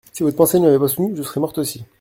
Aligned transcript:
Si 0.13 0.23
votre 0.23 0.35
pensée 0.35 0.59
ne 0.59 0.65
m’avait 0.65 0.79
pas 0.79 0.87
soutenue, 0.87 1.15
je 1.15 1.21
serais 1.21 1.39
morte 1.39 1.59
aussi. 1.59 1.83